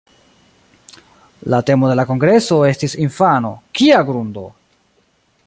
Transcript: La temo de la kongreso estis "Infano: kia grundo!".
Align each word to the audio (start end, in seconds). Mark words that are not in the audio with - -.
La 1.53 1.59
temo 1.71 1.91
de 1.91 1.99
la 1.99 2.07
kongreso 2.13 2.59
estis 2.71 2.97
"Infano: 3.05 3.53
kia 3.81 4.05
grundo!". 4.13 4.49